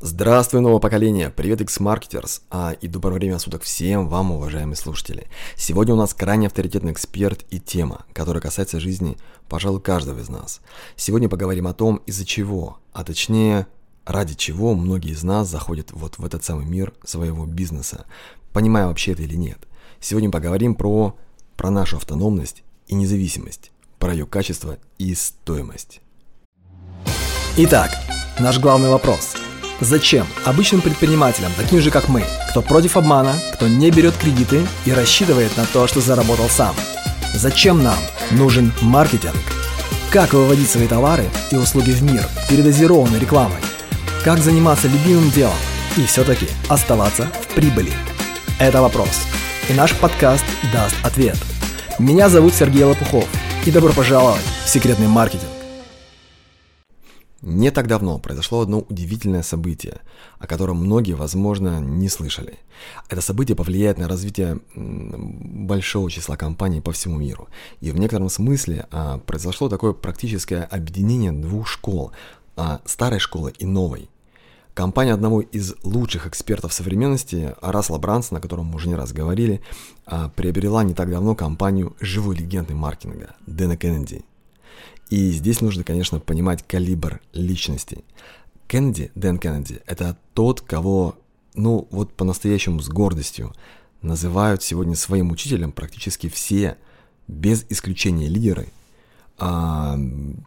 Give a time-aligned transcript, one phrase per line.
[0.00, 1.28] Здравствуй, новое поколение!
[1.28, 2.42] Привет, X-Marketers!
[2.50, 5.26] А, и доброе время суток всем вам, уважаемые слушатели!
[5.56, 9.16] Сегодня у нас крайне авторитетный эксперт и тема, которая касается жизни,
[9.48, 10.60] пожалуй, каждого из нас.
[10.94, 13.66] Сегодня поговорим о том, из-за чего, а точнее,
[14.04, 18.06] ради чего многие из нас заходят вот в этот самый мир своего бизнеса,
[18.52, 19.58] понимая вообще это или нет.
[19.98, 21.16] Сегодня поговорим про,
[21.56, 26.02] про нашу автономность и независимость, про ее качество и стоимость.
[27.56, 27.90] Итак,
[28.38, 29.34] наш главный вопрос–
[29.80, 34.92] Зачем обычным предпринимателям, таким же как мы, кто против обмана, кто не берет кредиты и
[34.92, 36.74] рассчитывает на то, что заработал сам?
[37.34, 37.98] Зачем нам
[38.32, 39.36] нужен маркетинг?
[40.10, 43.60] Как выводить свои товары и услуги в мир передозированной рекламой?
[44.24, 45.54] Как заниматься любимым делом
[45.96, 47.92] и все-таки оставаться в прибыли?
[48.58, 49.26] Это вопрос.
[49.68, 51.36] И наш подкаст даст ответ.
[52.00, 53.26] Меня зовут Сергей Лопухов.
[53.64, 55.57] И добро пожаловать в секретный маркетинг.
[57.40, 60.00] Не так давно произошло одно удивительное событие,
[60.40, 62.58] о котором многие, возможно, не слышали.
[63.08, 67.48] Это событие повлияет на развитие большого числа компаний по всему миру.
[67.80, 72.10] И в некотором смысле а, произошло такое практическое объединение двух школ,
[72.56, 74.10] а, старой школы и новой.
[74.74, 79.60] Компания одного из лучших экспертов современности, Рассела Брансона, о котором мы уже не раз говорили,
[80.06, 84.24] а, приобрела не так давно компанию живой легенды маркетинга Дэна Кеннеди–
[85.10, 88.04] и здесь нужно, конечно, понимать калибр личности.
[88.66, 91.16] Кеннеди, Дэн Кеннеди, это тот, кого,
[91.54, 93.54] ну, вот по-настоящему с гордостью
[94.02, 96.76] называют сегодня своим учителем практически все,
[97.26, 98.68] без исключения лидеры,
[99.38, 99.98] а,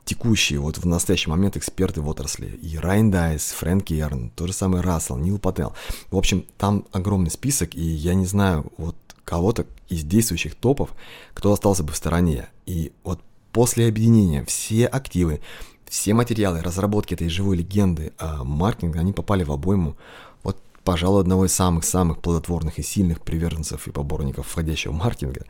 [0.06, 2.48] текущие вот в настоящий момент эксперты в отрасли.
[2.62, 5.74] И Райан Дайс, Фрэнк Ярн, тот же самый Рассел, Нил Паттел.
[6.12, 10.90] В общем, там огромный список, и я не знаю вот кого-то из действующих топов,
[11.34, 12.50] кто остался бы в стороне.
[12.66, 15.42] И вот После объединения все активы,
[15.86, 19.98] все материалы разработки этой живой легенды а маркетинга, они попали в обойму
[20.44, 25.46] вот, пожалуй, одного из самых-самых плодотворных и сильных приверженцев и поборников входящего маркетинга.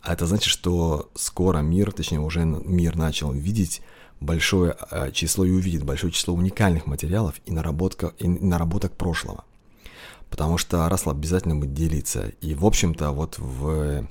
[0.00, 3.82] А это значит, что скоро мир, точнее уже мир начал видеть
[4.22, 9.44] большое а, число и увидит большое число уникальных материалов и наработка, и наработок прошлого.
[10.30, 12.32] Потому что Расл обязательно будет делиться.
[12.40, 14.06] И, в общем-то, вот в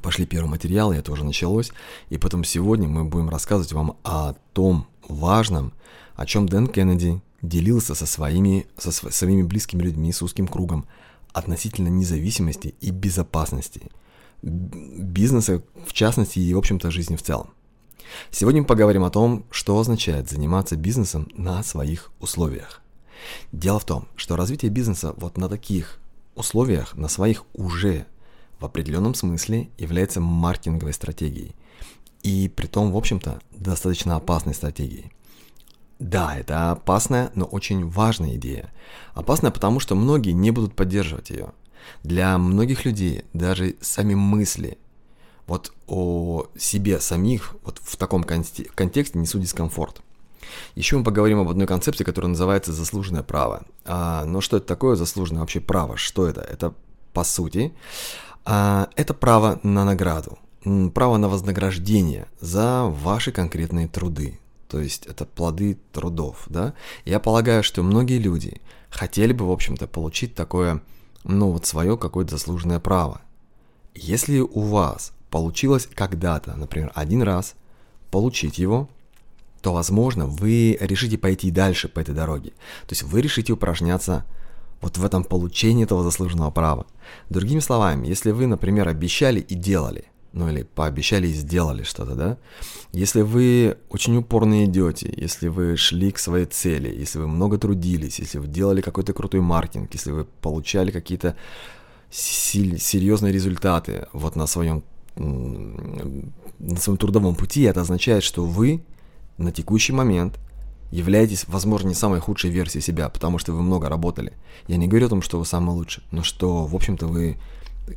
[0.00, 1.72] пошли первые материалы, это уже началось.
[2.08, 5.72] И потом сегодня мы будем рассказывать вам о том важном,
[6.14, 10.86] о чем Дэн Кеннеди делился со своими, со своими близкими людьми, с узким кругом,
[11.32, 13.90] относительно независимости и безопасности
[14.42, 17.50] бизнеса, в частности, и, в общем-то, жизни в целом.
[18.30, 22.82] Сегодня мы поговорим о том, что означает заниматься бизнесом на своих условиях.
[23.52, 26.00] Дело в том, что развитие бизнеса вот на таких
[26.34, 28.06] условиях, на своих уже
[28.62, 31.54] в определенном смысле является маркетинговой стратегией.
[32.22, 35.12] И при том, в общем-то, достаточно опасной стратегией.
[35.98, 38.72] Да, это опасная, но очень важная идея.
[39.14, 41.52] Опасная, потому что многие не будут поддерживать ее.
[42.04, 44.78] Для многих людей даже сами мысли
[45.48, 50.00] вот о себе самих вот в таком контексте несут дискомфорт.
[50.76, 53.64] Еще мы поговорим об одной концепции, которая называется заслуженное право.
[53.84, 55.96] А, но что это такое заслуженное вообще право?
[55.96, 56.40] Что это?
[56.40, 56.74] Это
[57.12, 57.72] по сути
[58.44, 60.38] это право на награду,
[60.94, 64.38] право на вознаграждение за ваши конкретные труды.
[64.68, 66.72] То есть это плоды трудов, да?
[67.04, 70.82] Я полагаю, что многие люди хотели бы, в общем-то, получить такое,
[71.24, 73.20] ну вот свое какое-то заслуженное право.
[73.94, 77.54] Если у вас получилось когда-то, например, один раз
[78.10, 78.88] получить его,
[79.60, 82.50] то, возможно, вы решите пойти дальше по этой дороге.
[82.86, 84.24] То есть вы решите упражняться
[84.82, 86.86] вот в этом получении этого заслуженного права.
[87.30, 92.38] Другими словами, если вы, например, обещали и делали, ну или пообещали и сделали что-то, да,
[92.92, 98.18] если вы очень упорно идете, если вы шли к своей цели, если вы много трудились,
[98.18, 101.36] если вы делали какой-то крутой маркетинг, если вы получали какие-то
[102.10, 104.82] серьезные результаты вот на своем,
[105.16, 108.82] на своем трудовом пути, это означает, что вы
[109.38, 110.38] на текущий момент–
[110.92, 114.34] являетесь, возможно, не самой худшей версией себя, потому что вы много работали.
[114.68, 117.38] Я не говорю о том, что вы самый лучший, но что, в общем-то, вы...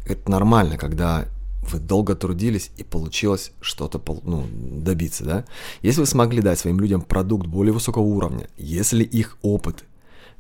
[0.08, 1.28] Это нормально, когда
[1.70, 5.46] вы долго трудились и получилось что-то ну, добиться, да?
[5.82, 9.84] Если вы смогли дать своим людям продукт более высокого уровня, если их опыт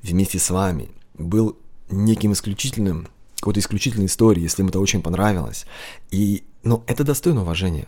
[0.02, 1.58] вместе с вами был
[1.90, 5.66] неким исключительным, какой-то исключительной историей, если им это очень понравилось,
[6.10, 7.88] и, ну, это достойно уважения.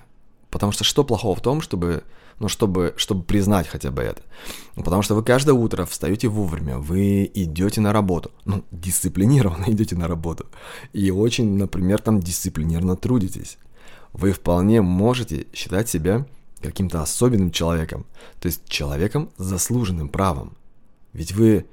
[0.49, 2.03] Потому что что плохого в том, чтобы
[2.39, 4.21] ну, чтобы, чтобы признать хотя бы это.
[4.75, 10.07] Потому что вы каждое утро встаете вовремя, вы идете на работу, ну, дисциплинированно идете на
[10.07, 10.45] работу,
[10.93, 13.57] и очень, например, там дисциплинированно трудитесь.
[14.13, 16.27] Вы вполне можете считать себя
[16.61, 18.05] каким-то особенным человеком,
[18.39, 20.57] то есть человеком с заслуженным правом.
[21.13, 21.65] Ведь вы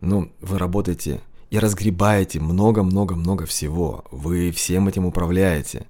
[0.00, 4.04] ну, вы работаете и разгребаете много-много-много всего.
[4.10, 5.86] Вы всем этим управляете.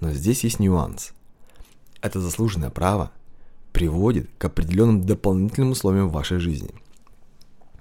[0.00, 1.12] Но здесь есть нюанс.
[2.02, 3.10] Это заслуженное право
[3.72, 6.70] приводит к определенным дополнительным условиям в вашей жизни.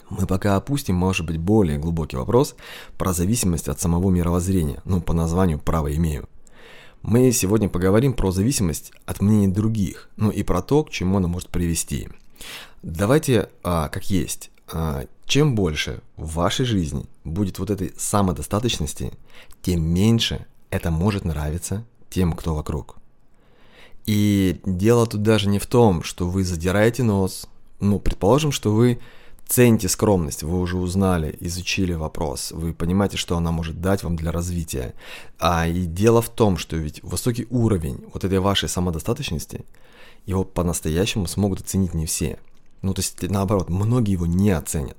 [0.09, 2.55] Мы пока опустим, может быть, более глубокий вопрос
[2.97, 6.27] про зависимость от самого мировоззрения, ну, по названию «право имею».
[7.01, 11.27] Мы сегодня поговорим про зависимость от мнений других, ну и про то, к чему она
[11.27, 12.09] может привести.
[12.83, 19.13] Давайте, а, как есть, а, чем больше в вашей жизни будет вот этой самодостаточности,
[19.61, 22.98] тем меньше это может нравиться тем, кто вокруг.
[24.09, 27.47] И дело тут даже не в том, что вы задираете нос.
[27.79, 28.99] Ну, предположим, что вы
[29.47, 34.31] цените скромность, вы уже узнали, изучили вопрос, вы понимаете, что она может дать вам для
[34.31, 34.95] развития.
[35.37, 39.63] А и дело в том, что ведь высокий уровень вот этой вашей самодостаточности,
[40.25, 42.39] его по-настоящему смогут оценить не все.
[42.81, 44.97] Ну, то есть, наоборот, многие его не оценят.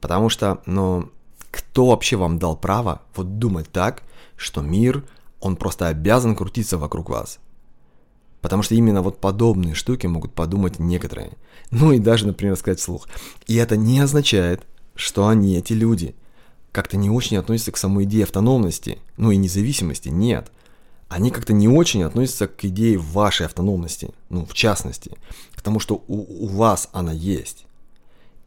[0.00, 1.10] Потому что, ну,
[1.50, 4.02] кто вообще вам дал право вот думать так,
[4.38, 5.04] что мир,
[5.40, 7.38] он просто обязан крутиться вокруг вас?
[8.44, 11.30] Потому что именно вот подобные штуки могут подумать некоторые.
[11.70, 13.08] Ну и даже, например, сказать вслух.
[13.46, 16.14] И это не означает, что они, эти люди,
[16.70, 20.52] как-то не очень относятся к самой идее автономности, ну и независимости, нет.
[21.08, 25.16] Они как-то не очень относятся к идее вашей автономности, ну в частности,
[25.54, 27.64] к тому, что у, у вас она есть.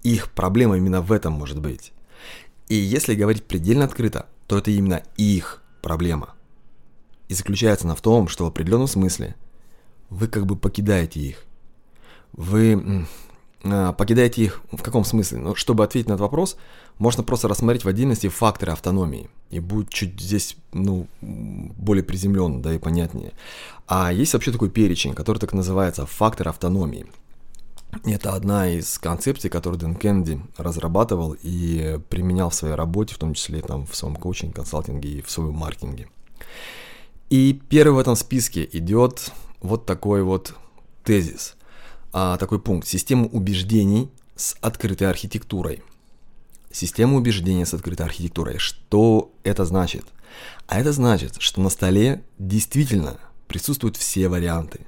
[0.04, 1.92] Их проблема именно в этом может быть.
[2.68, 6.36] И если говорить предельно открыто, то это именно их проблема.
[7.30, 9.36] И заключается она в том, что в определенном смысле–
[10.10, 11.46] вы как бы покидаете их.
[12.34, 13.06] Вы
[13.64, 15.40] э, покидаете их в каком смысле?
[15.40, 16.58] Ну, чтобы ответить на этот вопрос,
[16.98, 19.30] можно просто рассмотреть в отдельности факторы автономии.
[19.50, 23.34] И будет чуть здесь, ну, более приземленно, да, и понятнее.
[23.88, 27.08] А есть вообще такой перечень, который так называется фактор автономии.
[28.04, 33.34] Это одна из концепций, которую Дэн Кеннеди разрабатывал и применял в своей работе, в том
[33.34, 36.10] числе там в своем коучинге, консалтинге и в своем маркетинге.
[37.30, 40.54] И первый в этом списке идет вот такой вот
[41.04, 41.56] тезис,
[42.14, 42.88] а, такой пункт.
[42.88, 45.84] Система убеждений с открытой архитектурой.
[46.72, 48.60] Система убеждений с открытой архитектурой.
[48.60, 50.06] Что это значит?
[50.68, 54.88] А это значит, что на столе действительно присутствуют все варианты.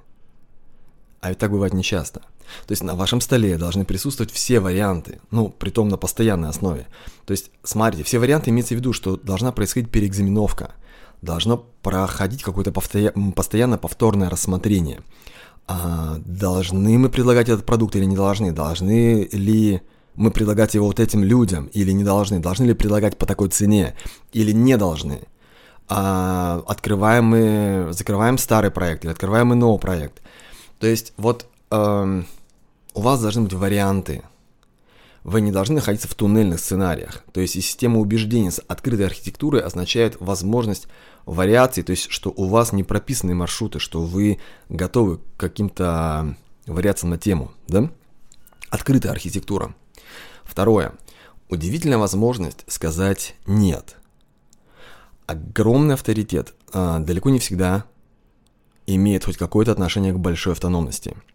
[1.19, 2.21] А ведь так бывает нечасто.
[2.67, 6.87] То есть на вашем столе должны присутствовать все варианты, ну, при том на постоянной основе.
[7.25, 10.73] То есть, смотрите, все варианты имеется в виду, что должна происходить переэкзаменовка–
[11.21, 15.01] должно проходить какое-то постоянно повторное рассмотрение.
[15.67, 18.51] А должны мы предлагать этот продукт или не должны?
[18.51, 19.81] Должны ли
[20.15, 22.39] мы предлагать его вот этим людям или не должны?
[22.39, 23.95] Должны ли предлагать по такой цене
[24.33, 25.21] или не должны?
[25.87, 30.21] А открываем мы, закрываем старый проект или открываем мы новый проект?
[30.79, 32.25] То есть вот эм,
[32.93, 34.23] у вас должны быть варианты
[35.29, 37.23] вы не должны находиться в туннельных сценариях.
[37.31, 40.87] То есть и система убеждений с открытой архитектурой означает возможность
[41.25, 44.39] вариаций, то есть что у вас не прописаны маршруты, что вы
[44.69, 46.35] готовы к каким-то
[46.65, 47.51] вариациям на тему.
[47.67, 47.91] Да?
[48.69, 49.75] Открытая архитектура.
[50.43, 50.93] Второе.
[51.47, 53.97] Удивительная возможность сказать «нет».
[55.27, 57.85] Огромный авторитет а, далеко не всегда
[58.87, 61.15] имеет хоть какое-то отношение к большой автономности–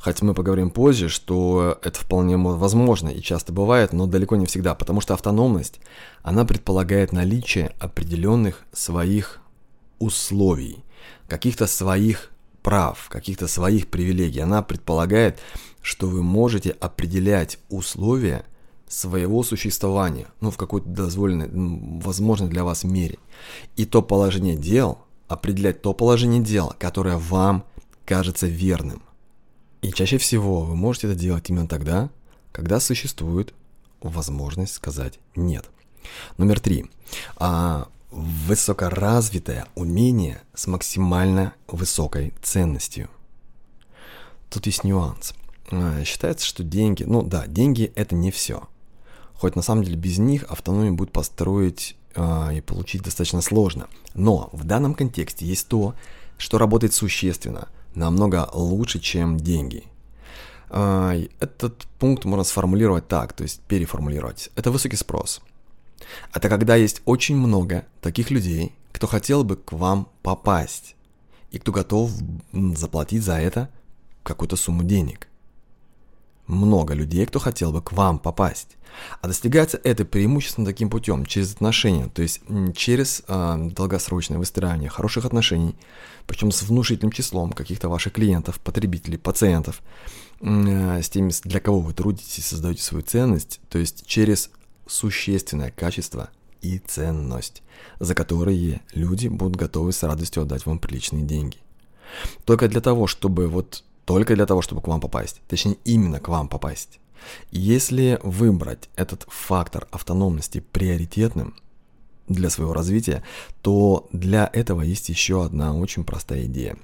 [0.00, 4.74] Хотя мы поговорим позже, что это вполне возможно и часто бывает, но далеко не всегда,
[4.74, 5.78] потому что автономность,
[6.22, 9.40] она предполагает наличие определенных своих
[9.98, 10.82] условий,
[11.28, 12.30] каких-то своих
[12.62, 14.40] прав, каких-то своих привилегий.
[14.40, 15.38] Она предполагает,
[15.82, 18.46] что вы можете определять условия
[18.88, 23.18] своего существования, ну, в какой-то дозволенной, возможной для вас мере.
[23.76, 27.64] И то положение дел, определять то положение дел, которое вам
[28.06, 29.02] кажется верным.
[29.82, 32.10] И чаще всего вы можете это делать именно тогда,
[32.52, 33.54] когда существует
[34.00, 35.70] возможность сказать «нет».
[36.36, 36.86] Номер три.
[37.36, 43.08] А, высокоразвитое умение с максимально высокой ценностью.
[44.50, 45.34] Тут есть нюанс.
[45.70, 48.68] А, считается, что деньги, ну да, деньги это не все.
[49.34, 53.88] Хоть на самом деле без них автономию будет построить а, и получить достаточно сложно.
[54.12, 55.94] Но в данном контексте есть то,
[56.36, 59.84] что работает существенно– намного лучше, чем деньги.
[60.68, 64.50] А, этот пункт можно сформулировать так, то есть переформулировать.
[64.56, 65.40] Это высокий спрос.
[66.32, 70.96] Это когда есть очень много таких людей, кто хотел бы к вам попасть,
[71.50, 72.12] и кто готов
[72.52, 73.68] заплатить за это
[74.22, 75.28] какую-то сумму денег.
[76.50, 78.76] Много людей, кто хотел бы к вам попасть.
[79.20, 82.40] А достигается это преимущественно таким путем, через отношения, то есть
[82.74, 85.76] через э, долгосрочное выстраивание хороших отношений,
[86.26, 89.80] причем с внушительным числом каких-то ваших клиентов, потребителей, пациентов,
[90.40, 94.50] э, с теми, для кого вы трудитесь, создаете свою ценность, то есть через
[94.86, 96.30] существенное качество
[96.60, 97.62] и ценность,
[98.00, 101.58] за которые люди будут готовы с радостью отдать вам приличные деньги.
[102.44, 106.26] Только для того, чтобы вот только для того, чтобы к вам попасть, точнее именно к
[106.26, 106.98] вам попасть.
[107.52, 111.54] Если выбрать этот фактор автономности приоритетным
[112.26, 113.22] для своего развития,
[113.62, 116.76] то для этого есть еще одна очень простая идея.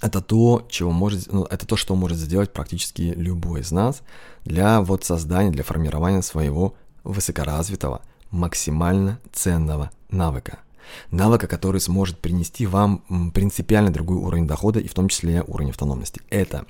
[0.00, 4.02] Это то, чего может, ну, это то, что может сделать практически любой из нас
[4.44, 10.60] для вот создания, для формирования своего высокоразвитого, максимально ценного навыка.
[11.10, 16.20] Навыка, который сможет принести вам принципиально другой уровень дохода и в том числе уровень автономности.
[16.30, 16.66] Это,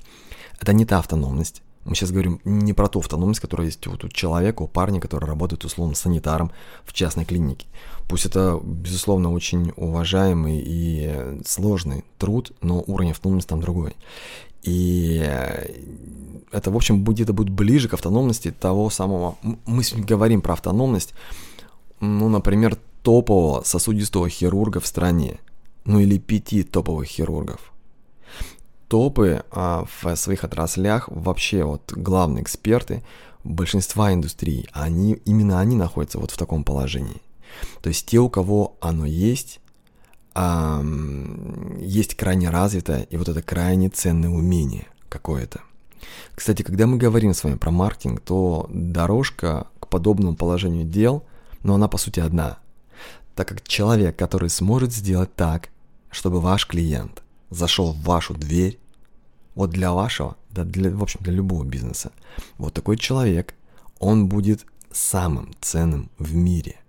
[0.59, 4.09] это не та автономность, мы сейчас говорим не про ту автономность, которая есть вот у
[4.09, 6.51] человека, у парня, который работает условно санитаром
[6.83, 7.67] в частной клинике.
[8.07, 13.95] Пусть это, безусловно, очень уважаемый и сложный труд, но уровень автономности там другой.
[14.61, 15.17] И
[16.51, 19.37] это, в общем, будет, это будет ближе к автономности того самого...
[19.65, 21.13] Мы сегодня говорим про автономность,
[22.01, 25.39] ну, например, топового сосудистого хирурга в стране,
[25.85, 27.71] ну или пяти топовых хирургов
[28.89, 33.03] топы а, в своих отраслях, вообще вот главные эксперты
[33.45, 37.21] большинства индустрий, они, именно они находятся вот в таком положении.
[37.81, 39.61] То есть те, у кого оно есть,
[40.35, 45.61] есть крайне развитое и вот это крайне ценное умение какое-то.
[46.35, 51.23] Кстати, когда мы говорим с вами про маркетинг, то дорожка к подобному положению дел,
[51.63, 52.59] но она по сути одна.
[53.39, 55.69] Так как человек, который сможет сделать так,
[56.11, 58.77] чтобы ваш клиент– зашел в вашу дверь,
[59.55, 62.11] вот для вашего, да для, в общем, для любого бизнеса,
[62.57, 63.53] вот такой человек,
[63.97, 66.81] он будет самым ценным в мире.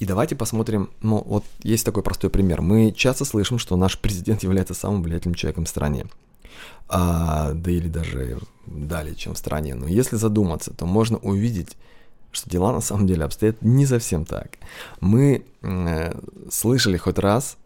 [0.00, 2.60] И давайте посмотрим, ну вот есть такой простой пример.
[2.60, 6.06] Мы часто слышим, что наш президент является самым влиятельным человеком в стране.
[6.88, 9.76] А, да или даже далее, чем в стране.
[9.76, 11.76] Но если задуматься, то можно увидеть,
[12.36, 14.58] что дела на самом деле обстоят не совсем так.
[15.00, 17.56] Мы э, слышали хоть раз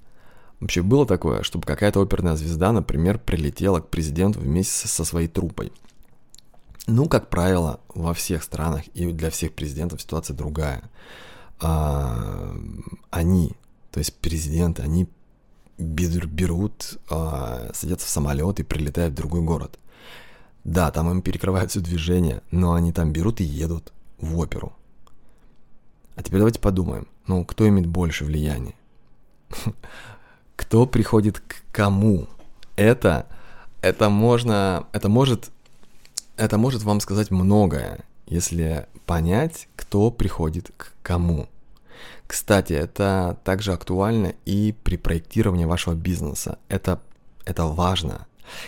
[0.60, 5.72] Вообще было такое, чтобы какая-то оперная звезда, например, прилетела к президенту вместе со своей трупой.
[6.86, 10.82] Ну, как правило, во всех странах и для всех президентов ситуация другая.
[11.60, 12.54] А,
[13.10, 13.54] они,
[13.90, 15.08] то есть президенты, они
[15.78, 19.78] берут, а, садятся в самолет и прилетают в другой город.
[20.64, 24.72] Да, там им перекрывают все движение, но они там берут и едут в оперу.
[26.16, 28.74] А теперь давайте подумаем, ну, кто имеет больше влияния?
[30.60, 32.28] кто приходит к кому.
[32.76, 33.26] Это,
[33.80, 35.50] это можно, это может,
[36.36, 41.48] это может вам сказать многое, если понять, кто приходит к кому.
[42.26, 46.58] Кстати, это также актуально и при проектировании вашего бизнеса.
[46.68, 47.00] Это,
[47.46, 48.26] это важно.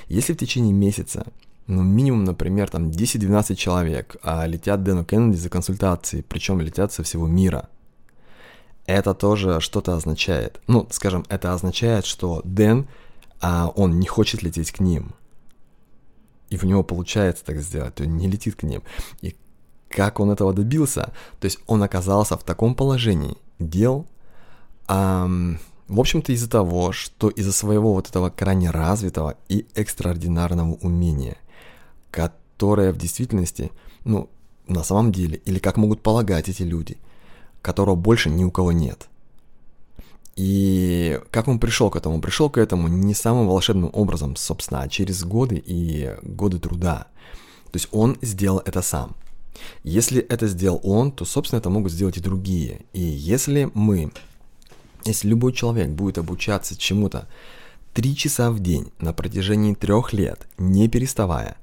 [0.08, 1.26] Если в течение месяца
[1.76, 7.02] ну, минимум, например, там 10-12 человек а летят Дэну Кеннеди за консультацией, причем летят со
[7.02, 7.68] всего мира–
[8.86, 10.60] это тоже что-то означает.
[10.66, 12.88] Ну, скажем, это означает, что Дэн,
[13.40, 15.14] а, он не хочет лететь к ним.
[16.50, 18.82] И в него получается так сделать, то не летит к ним.
[19.20, 19.36] И
[19.88, 21.12] как он этого добился?
[21.40, 24.06] То есть он оказался в таком положении дел,
[24.88, 31.36] эм, в общем-то из-за того, что из-за своего вот этого крайне развитого и экстраординарного умения,
[32.12, 33.72] которое в действительности,
[34.04, 34.30] ну,
[34.68, 36.98] на самом деле, или как могут полагать эти люди–
[37.62, 39.08] которого больше ни у кого нет.
[40.34, 42.20] И как он пришел к этому?
[42.20, 47.06] Пришел к этому не самым волшебным образом, собственно, а через годы и годы труда.
[47.70, 49.14] То есть он сделал это сам.
[49.84, 52.80] Если это сделал он, то, собственно, это могут сделать и другие.
[52.92, 54.10] И если мы,
[55.04, 57.28] если любой человек будет обучаться чему-то
[57.92, 61.56] три часа в день на протяжении трех лет, не переставая,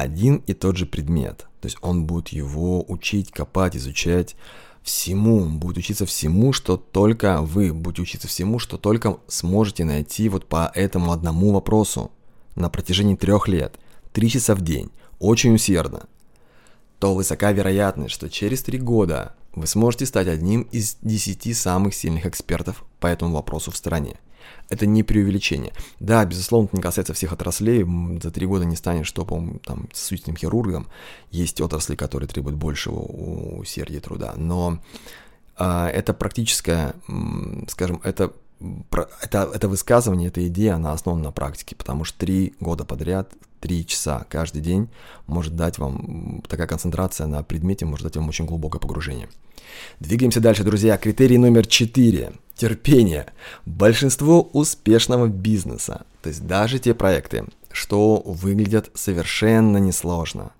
[0.00, 4.36] один и тот же предмет, то есть он будет его учить, копать, изучать,
[4.82, 10.46] всему, будет учиться всему, что только вы будете учиться всему, что только сможете найти вот
[10.46, 12.12] по этому одному вопросу
[12.54, 13.78] на протяжении трех лет,
[14.12, 16.06] три часа в день, очень усердно,
[16.98, 22.26] то высока вероятность, что через три года вы сможете стать одним из десяти самых сильных
[22.26, 24.18] экспертов по этому вопросу в стране.
[24.68, 25.72] Это не преувеличение.
[26.00, 27.86] Да, безусловно, это не касается всех отраслей.
[28.20, 30.88] За три года не станешь топовым там, существенным хирургом.
[31.30, 34.34] Есть отрасли, которые требуют большего усердия труда.
[34.36, 34.80] Но
[35.58, 36.94] э, это практическое,
[37.68, 38.32] скажем, это
[39.20, 43.86] это, это высказывание, эта идея, она основана на практике, потому что три года подряд, 3
[43.86, 44.88] часа каждый день
[45.26, 49.28] может дать вам, такая концентрация на предмете может дать вам очень глубокое погружение.
[50.00, 50.96] Двигаемся дальше, друзья.
[50.96, 52.32] Критерий номер 4.
[52.56, 53.26] Терпение.
[53.66, 60.52] Большинство успешного бизнеса, то есть даже те проекты, что выглядят совершенно несложно.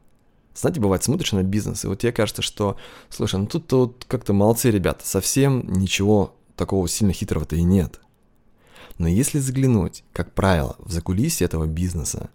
[0.54, 2.76] Знаете, бывает, смотришь на бизнес, и вот тебе кажется, что,
[3.08, 7.98] слушай, ну тут вот как-то молодцы ребята, совсем ничего такого сильно хитрого-то и нет.
[8.98, 12.28] Но если заглянуть, как правило, в закулисье этого бизнеса,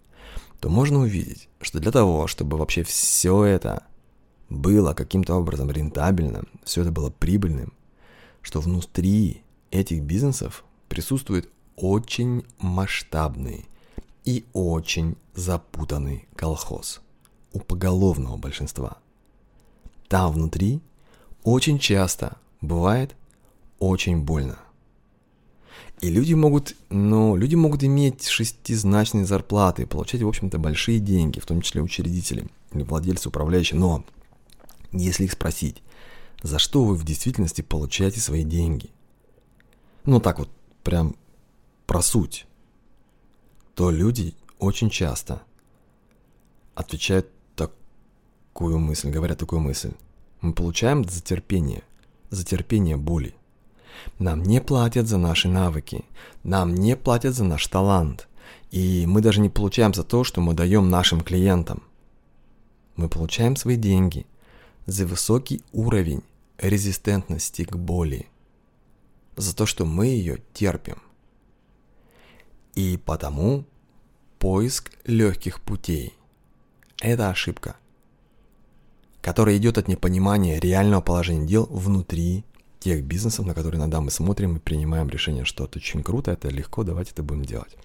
[0.58, 3.84] то можно увидеть, что для того, чтобы вообще все это
[4.48, 7.72] было каким-то образом рентабельным, все это было прибыльным,
[8.42, 9.42] что внутри
[9.72, 13.66] этих бизнесов присутствует очень масштабный
[14.24, 17.00] и очень запутанный колхоз
[17.52, 18.98] у поголовного большинства.
[20.08, 20.80] Там внутри
[21.42, 23.16] очень часто бывает
[23.78, 24.58] очень больно.
[26.00, 31.46] И люди могут, ну, люди могут иметь шестизначные зарплаты, получать, в общем-то, большие деньги, в
[31.46, 33.78] том числе учредители или владельцы, управляющие.
[33.78, 34.04] Но
[34.90, 35.82] если их спросить,
[36.42, 38.90] за что вы в действительности получаете свои деньги,
[40.04, 40.50] ну так вот,
[40.82, 41.16] прям
[41.86, 42.46] про суть,
[43.74, 45.42] то люди очень часто
[46.74, 49.92] отвечают такую мысль, говорят такую мысль.
[50.40, 51.82] Мы получаем за терпение,
[52.30, 53.34] за терпение боли.
[54.18, 56.04] Нам не платят за наши навыки,
[56.42, 58.28] нам не платят за наш талант,
[58.70, 61.82] и мы даже не получаем за то, что мы даем нашим клиентам.
[62.96, 64.26] Мы получаем свои деньги
[64.86, 66.22] за высокий уровень
[66.58, 68.28] резистентности к боли,
[69.36, 71.02] за то, что мы ее терпим.
[72.74, 73.64] И потому
[74.38, 76.14] поиск легких путей–
[77.00, 77.76] это ошибка,
[79.20, 82.44] которая идет от непонимания реального положения дел внутри
[82.80, 86.48] тех бизнесов, на которые иногда мы смотрим и принимаем решение, что это очень круто, это
[86.48, 87.76] легко, давайте это будем делать.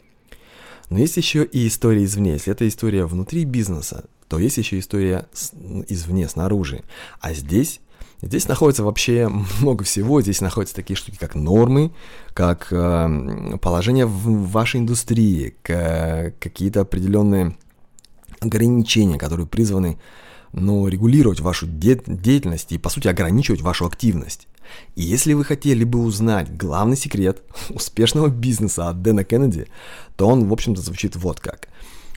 [0.90, 2.34] Но есть еще и история извне.
[2.34, 5.28] Если это история внутри бизнеса, то есть еще история
[5.88, 6.84] извне, снаружи.
[7.20, 7.82] А здесь
[8.22, 9.30] Здесь находится вообще
[9.62, 10.22] много всего.
[10.22, 11.92] Здесь находятся такие штуки, как нормы,
[12.34, 17.56] как э, положение в вашей индустрии, к, какие-то определенные
[18.40, 19.98] ограничения, которые призваны
[20.54, 24.48] ну, регулировать вашу де- деятельность и, по сути, ограничивать вашу активность.
[24.96, 29.68] И если вы хотели бы узнать главный секрет успешного бизнеса от Дэна Кеннеди,
[30.16, 31.70] то он, в общем-то, звучит вот как.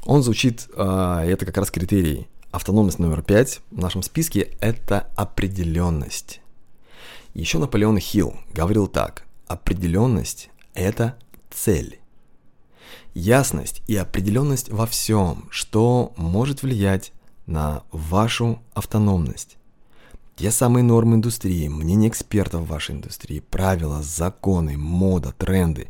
[0.04, 2.26] Он звучит, э, это как раз критерий.
[2.50, 6.40] Автономность номер пять в нашем списке– это определенность.
[7.32, 9.24] Еще Наполеон Хилл говорил так.
[9.46, 11.16] Определенность– это
[11.48, 12.00] цель.
[13.14, 17.12] Ясность и определенность во всем, что может влиять
[17.46, 19.56] на вашу автономность.
[20.34, 25.88] Те самые нормы индустрии, мнения экспертов в вашей индустрии, правила, законы, мода, тренды.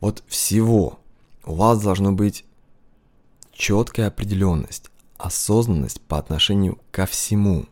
[0.00, 1.00] Вот всего
[1.44, 2.46] у вас должно быть
[3.52, 4.91] четкая определенность,
[5.22, 7.66] осознанность по отношению ко всему,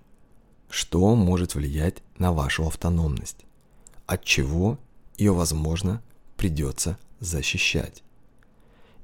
[0.70, 3.44] что может влиять на вашу автономность,
[4.06, 4.78] от чего
[5.18, 6.00] ее, возможно,
[6.36, 8.04] придется защищать.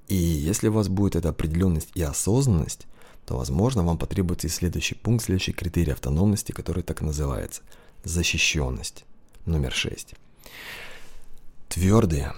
[0.06, 2.87] И если у вас будет эта определенность и осознанность,
[3.26, 7.62] то, возможно, вам потребуется и следующий пункт, следующий критерий автономности, который так называется–
[8.04, 9.04] защищенность.
[9.44, 10.14] Номер шесть.
[11.68, 12.32] Твердые,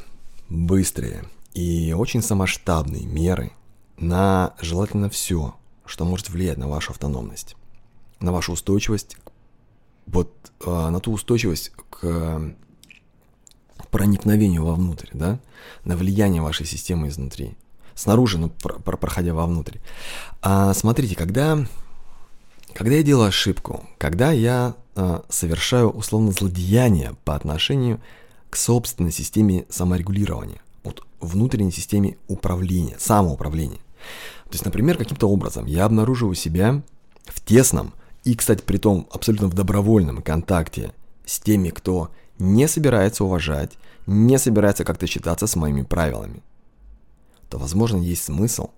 [0.49, 3.53] быстрые и очень самоштабные меры
[3.99, 5.55] на желательно все,
[5.89, 7.57] что может влиять на вашу автономность,
[8.21, 9.17] на вашу устойчивость,
[10.07, 10.33] вот
[10.65, 12.55] а, на ту устойчивость к
[13.91, 15.41] проникновению вовнутрь, да,
[15.85, 17.57] на влияние вашей системы изнутри–
[17.99, 19.79] снаружи, но про, про, проходя вовнутрь.
[20.41, 21.59] А, смотрите, когда,
[22.73, 28.01] когда я делаю ошибку, когда я а, совершаю условно злодеяние по отношению
[28.51, 33.81] к собственной системе саморегулирования, вот внутренней системе управления, самоуправления.
[34.49, 36.83] То есть, например, каким-то образом я обнаруживаю себя
[37.27, 37.93] в тесном
[38.25, 40.93] и, кстати, при том абсолютно в добровольном контакте
[41.27, 43.73] с теми, кто не собирается уважать,
[44.07, 46.43] не собирается как-то считаться с моими правилами
[47.49, 48.71] то, возможно, есть смысл.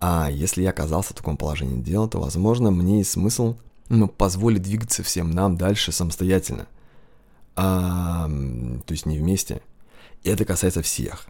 [0.00, 3.56] А если я оказался в таком положении дела, то, возможно, мне есть смысл
[3.88, 6.66] ну, позволить двигаться всем нам дальше самостоятельно.
[7.56, 8.28] А,
[8.86, 9.60] то есть не вместе.
[10.22, 11.26] И это касается всех.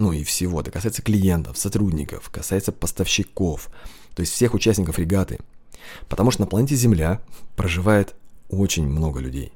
[0.00, 0.62] Ну и всего.
[0.62, 3.68] Это касается клиентов, сотрудников, касается поставщиков,
[4.14, 5.38] то есть всех участников регаты.
[6.08, 7.20] Потому что на планете Земля
[7.54, 8.14] проживает
[8.48, 9.52] очень много людей.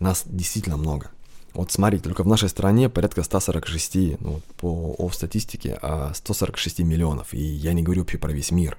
[0.00, 1.12] Нас действительно много.
[1.52, 5.78] Вот смотрите, только в нашей стране порядка 146, ну, по ОВ статистике,
[6.12, 7.32] 146 а миллионов.
[7.32, 8.76] И я не говорю вообще про весь мир.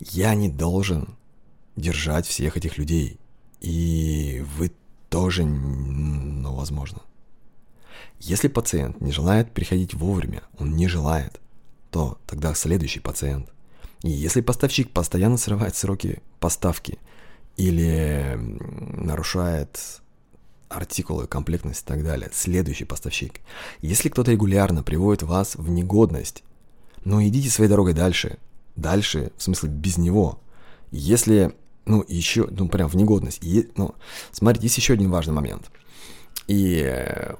[0.00, 1.16] Я не должен
[1.76, 3.20] держать всех этих людей.
[3.60, 4.72] И вы
[5.08, 6.98] тоже, ну, возможно.
[8.18, 11.40] Если пациент не желает приходить вовремя, он не желает,
[11.90, 13.48] то тогда следующий пациент.
[14.02, 16.98] И если поставщик постоянно срывает сроки поставки
[17.56, 20.00] или нарушает
[20.68, 23.40] артикулы, комплектность и так далее, следующий поставщик.
[23.80, 26.42] Если кто-то регулярно приводит вас в негодность,
[27.04, 28.38] ну идите своей дорогой дальше.
[28.76, 30.40] Дальше, в смысле, без него.
[30.90, 33.44] Если, ну, еще, ну, прям в негодность.
[33.44, 33.94] И, ну,
[34.30, 35.70] смотрите, есть еще один важный момент.
[36.52, 36.86] И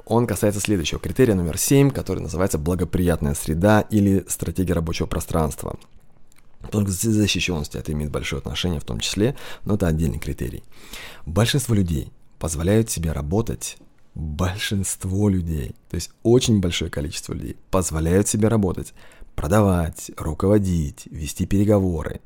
[0.07, 0.98] он касается следующего.
[0.98, 5.79] Критерия номер 7, который называется благоприятная среда или стратегия рабочего пространства.
[6.70, 10.64] Только защищенность это имеет большое отношение в том числе, но это отдельный критерий.
[11.27, 13.77] Большинство людей позволяют себе работать,
[14.14, 18.94] большинство людей, то есть очень большое количество людей, позволяют себе работать,
[19.35, 22.22] продавать, руководить, вести переговоры,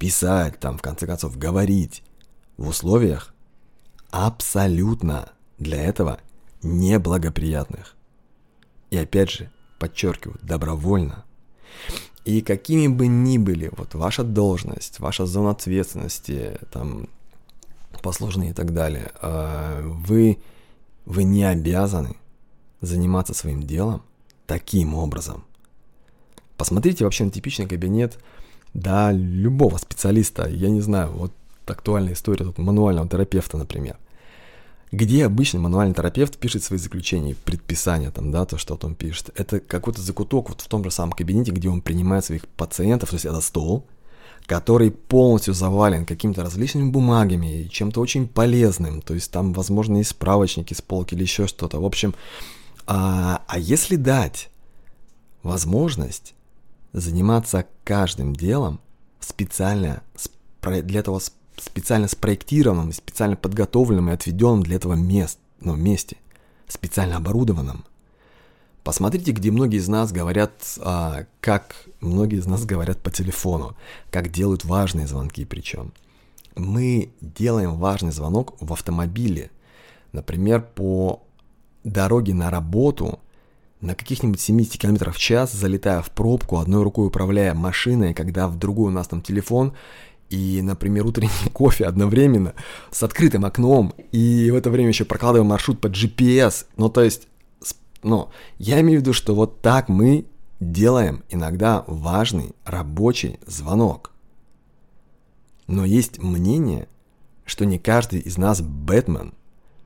[0.00, 2.02] писать, там, в конце концов, говорить
[2.56, 3.32] в условиях
[4.10, 6.18] абсолютно для этого
[6.62, 7.94] неблагоприятных.
[8.90, 11.24] И опять же, подчеркиваю, добровольно.
[12.24, 17.08] И какими бы ни были вот ваша должность, ваша зона ответственности, там,
[18.02, 20.38] посложные и так далее, а, вы,
[21.04, 22.16] вы не обязаны
[22.80, 24.02] заниматься своим делом
[24.46, 25.44] таким образом.
[26.56, 28.18] Посмотрите вообще на типичный кабинет,
[28.72, 31.32] да, любого специалиста, я не знаю, вот
[31.66, 33.98] актуальная история тут мануального терапевта, например
[34.92, 39.30] где обычный мануальный терапевт пишет свои заключения, предписания, там, да, то, что он пишет.
[39.36, 43.16] Это какой-то закуток вот в том же самом кабинете, где он принимает своих пациентов, то
[43.16, 43.84] есть это стол,
[44.46, 49.00] который полностью завален какими-то различными бумагами и чем-то очень полезным.
[49.00, 51.80] То есть там, возможно, и справочники с полки или еще что-то.
[51.80, 52.14] В общем,
[52.86, 54.50] а, а если дать
[55.42, 56.34] возможность
[56.92, 58.80] заниматься каждым делом
[59.20, 60.02] специально
[60.62, 61.20] для этого
[61.56, 66.16] специально спроектированном, специально подготовленном и отведенном для этого мест, ну, месте,
[66.68, 67.84] специально оборудованном.
[68.82, 73.76] Посмотрите, где многие из нас говорят, а, как многие из нас говорят по телефону,
[74.10, 75.92] как делают важные звонки причем.
[76.54, 79.50] Мы делаем важный звонок в автомобиле,
[80.12, 81.22] например, по
[81.82, 83.20] дороге на работу
[83.80, 88.58] на каких-нибудь 70 км в час, залетая в пробку, одной рукой управляя машиной, когда в
[88.58, 89.74] другую у нас там телефон,
[90.30, 92.54] и, например, утренний кофе одновременно
[92.90, 96.66] с открытым окном, и в это время еще прокладываем маршрут по GPS.
[96.76, 97.28] Ну, то есть,
[98.02, 100.26] ну, я имею в виду, что вот так мы
[100.60, 104.12] делаем иногда важный рабочий звонок.
[105.66, 106.88] Но есть мнение,
[107.44, 109.34] что не каждый из нас Бэтмен,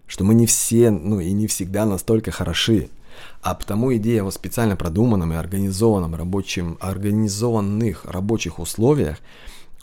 [0.06, 2.88] что мы не все, ну и не всегда настолько хороши.
[3.42, 9.18] А потому идея о специально продуманном и организованном рабочем, организованных рабочих условиях–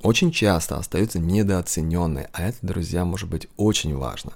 [0.02, 4.34] очень часто остаются недооцененные, а это, друзья, может быть очень важно.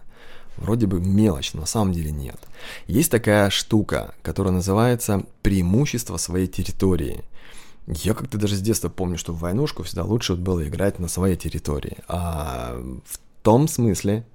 [0.57, 2.39] Вроде бы мелочь, но на самом деле нет.
[2.87, 7.23] Есть такая штука, которая называется преимущество своей территории.
[7.87, 11.37] Я как-то даже с детства помню, что в войнушку всегда лучше было играть на своей
[11.37, 11.97] территории.
[12.07, 14.25] А в том смысле,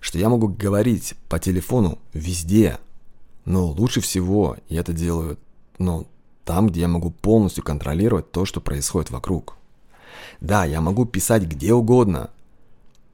[0.00, 2.78] что я могу говорить по телефону везде,
[3.44, 5.38] но лучше всего я это делаю
[5.78, 6.06] ну,
[6.44, 9.56] там, где я могу полностью контролировать то, что происходит вокруг.
[10.40, 12.30] Да, я могу писать где угодно,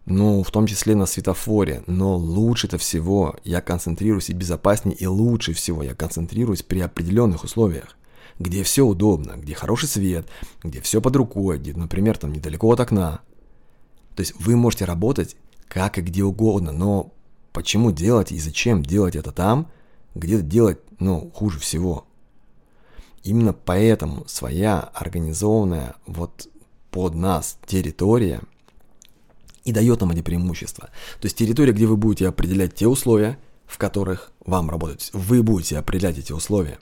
[0.07, 5.53] ну, в том числе на светофоре, но лучше-то всего я концентрируюсь и безопаснее, и лучше
[5.53, 7.97] всего я концентрируюсь при определенных условиях,
[8.39, 10.27] где все удобно, где хороший свет,
[10.65, 13.21] где все под рукой, где, например, там недалеко от окна.
[14.17, 15.37] То есть вы можете работать
[15.69, 17.13] как и где угодно, но
[17.53, 19.71] почему делать и зачем делать это там,
[20.15, 22.07] где делать, ну, хуже всего?
[23.23, 26.49] Именно поэтому своя организованная вот
[26.91, 28.41] под нас территория
[29.65, 30.91] и дает нам эти преимущества.
[31.21, 35.11] То есть территория, где вы будете определять те условия, в которых вам работать.
[35.13, 36.79] Вы будете определять эти условия.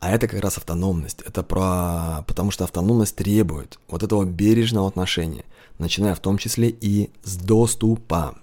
[0.00, 1.22] А это как раз автономность.
[1.22, 2.24] Это про...
[2.26, 5.44] Потому что автономность требует вот этого бережного отношения,
[5.78, 8.36] начиная в том числе и с доступа.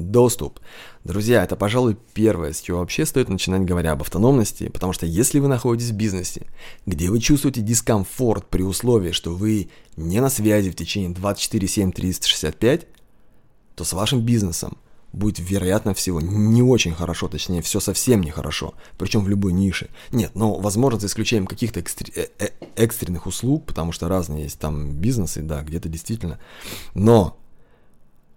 [0.00, 0.60] Доступ.
[1.04, 5.40] Друзья, это, пожалуй, первое, с чего вообще стоит начинать, говоря об автономности, потому что если
[5.40, 6.46] вы находитесь в бизнесе,
[6.86, 11.92] где вы чувствуете дискомфорт при условии, что вы не на связи в течение 24, 7,
[11.92, 12.86] 365,
[13.74, 14.78] то с вашим бизнесом
[15.12, 19.90] будет, вероятно всего, не очень хорошо, точнее, все совсем нехорошо, причем в любой нише.
[20.12, 22.06] Нет, но, возможно, за исключением каких-то экстр...
[22.14, 26.38] э -э экстренных услуг, потому что разные есть там бизнесы, да, где-то действительно.
[26.94, 27.39] Но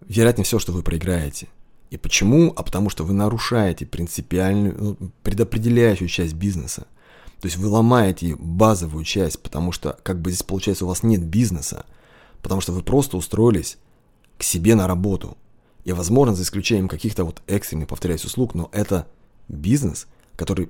[0.08, 1.48] вероятнее все, что вы проиграете.
[1.90, 2.52] И почему?
[2.56, 6.88] А потому что вы нарушаете принципиальную, ну, предопределяющую часть бизнеса.
[7.40, 11.24] То есть вы ломаете базовую часть, потому что как бы здесь получается у вас нет
[11.24, 11.86] бизнеса,
[12.42, 13.78] потому что вы просто устроились
[14.38, 15.38] к себе на работу.
[15.84, 19.08] И возможно, за исключением каких-то вот экстренных, повторяюсь, услуг, но это
[19.50, 20.70] бизнес, который,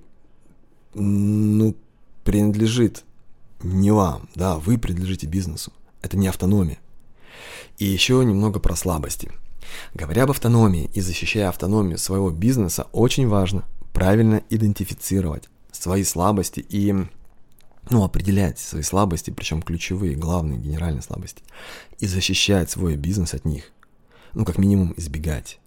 [0.94, 1.76] ну,
[2.24, 3.04] принадлежит
[3.62, 5.72] не вам, да, вы принадлежите бизнесу.
[6.02, 6.80] Это не автономия.
[7.78, 9.32] И еще немного про слабости.
[9.94, 16.94] Говоря об автономии и защищая автономию своего бизнеса, очень важно правильно идентифицировать свои слабости и
[17.90, 21.44] ну, определять свои слабости, причем ключевые, главные, генеральные слабости,
[22.00, 23.72] и защищать свой бизнес от них.
[24.34, 25.60] Ну, как минимум, избегать,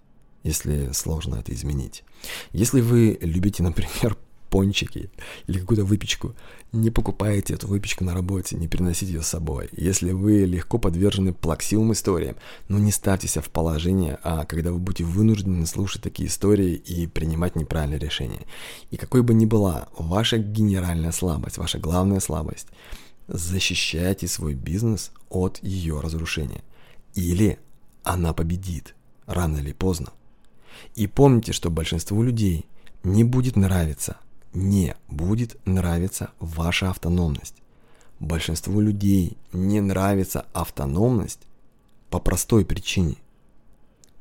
[0.43, 2.03] если сложно это изменить.
[2.51, 4.17] Если вы любите, например,
[4.49, 5.09] пончики
[5.47, 6.35] или какую-то выпечку,
[6.71, 9.69] не покупайте эту выпечку на работе, не переносите ее с собой.
[9.71, 12.35] Если вы легко подвержены плаксивым историям,
[12.67, 17.07] ну не ставьте себя в положение, а когда вы будете вынуждены слушать такие истории и
[17.07, 18.45] принимать неправильные решения.
[18.91, 22.67] И какой бы ни была ваша генеральная слабость, ваша главная слабость,
[23.27, 26.63] защищайте свой бизнес от ее разрушения.
[27.13, 27.59] Или
[28.03, 30.11] она победит, рано или поздно.
[30.95, 32.65] И помните, что большинству людей
[33.03, 34.17] не будет нравиться
[34.53, 37.55] не будет нравиться ваша автономность.
[38.19, 41.41] Большинству людей не нравится автономность
[42.09, 43.15] по простой причине.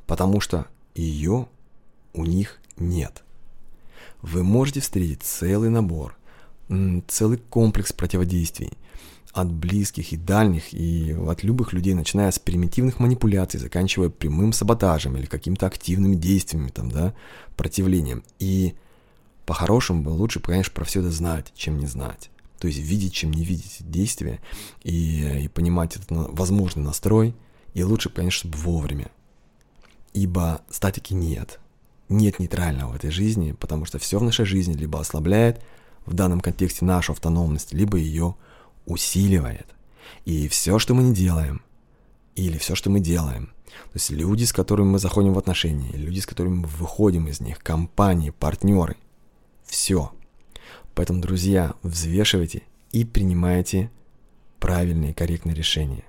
[0.06, 1.48] Потому что ее
[2.12, 3.22] у них нет.
[4.22, 6.16] Вы можете встретить целый набор,
[7.08, 8.72] целый комплекс противодействий
[9.32, 15.16] от близких и дальних, и от любых людей, начиная с примитивных манипуляций, заканчивая прямым саботажем
[15.16, 17.14] или какими-то активными действиями, там, да,
[17.54, 18.24] противлением.
[18.38, 18.74] И
[19.46, 22.30] по-хорошему бы лучше, конечно, про все это знать, чем не знать.
[22.58, 24.40] То есть видеть, чем не видеть действия
[24.82, 27.34] и, и понимать этот возможный настрой.
[27.74, 29.10] И лучше, конечно, вовремя.
[30.14, 31.60] Ибо статики нет.
[32.08, 35.60] Нет нейтрального в этой жизни, потому что все в нашей жизни либо ослабляет
[36.06, 38.34] в данном контексте нашу автономность, либо ее
[38.86, 39.66] усиливает.
[40.24, 41.62] И все, что мы не делаем,
[42.34, 46.20] или все, что мы делаем, то есть люди, с которыми мы заходим в отношения, люди,
[46.20, 48.96] с которыми мы выходим из них, компании, партнеры,
[49.66, 50.12] все.
[50.94, 53.90] Поэтому, друзья, взвешивайте и принимайте
[54.58, 56.04] правильные, корректные решения.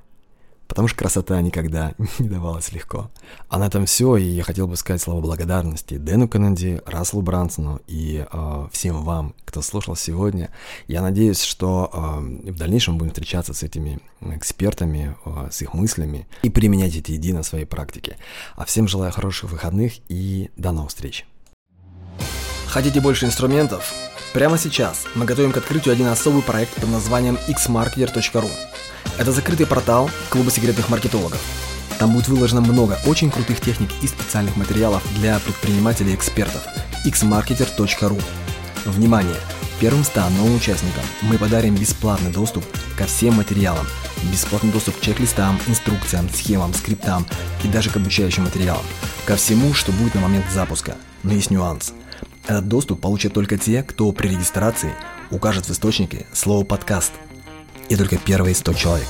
[0.67, 3.09] Потому что красота никогда не давалась легко.
[3.49, 7.81] А на этом все, и я хотел бы сказать слова благодарности Дэну Кеннеди, Расселу Брансону
[7.87, 10.49] и э, всем вам, кто слушал сегодня.
[10.87, 16.27] Я надеюсь, что э, в дальнейшем будем встречаться с этими экспертами, э, с их мыслями
[16.43, 18.17] и применять эти идеи на своей практике.
[18.55, 21.25] А всем желаю хороших выходных и до новых встреч.
[22.77, 23.91] Хотите больше инструментов?
[24.33, 28.51] Прямо сейчас мы готовим к открытию один особый проект под названием xmarketer.ru.
[29.17, 31.41] Это закрытый портал клуба секретных маркетологов.
[31.97, 36.61] Там будет выложено много очень крутых техник и специальных материалов для предпринимателей и экспертов.
[37.03, 38.21] xmarketer.ru
[38.85, 39.37] Внимание!
[39.79, 42.63] Первым 100 новым участникам мы подарим бесплатный доступ
[42.95, 43.87] ко всем материалам,
[44.31, 47.25] бесплатный доступ к чек-листам, инструкциям, схемам, скриптам
[47.63, 48.85] и даже к обучающим материалам,
[49.25, 50.95] ко всему, что будет на момент запуска.
[51.23, 51.91] Но есть нюанс–
[52.47, 54.93] этот доступ получат только те, кто при регистрации
[55.31, 57.11] укажет в источнике слово «подкаст».
[57.89, 59.07] И только первые 100 человек.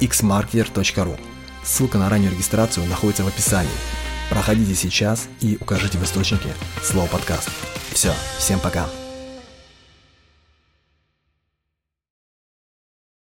[0.00, 1.18] xmarketer.ru
[1.62, 3.70] Ссылка на раннюю регистрацию находится в описании.
[4.30, 6.48] Проходите сейчас и укажите в источнике
[6.82, 7.48] слово «подкаст».
[7.92, 8.86] Все, всем пока.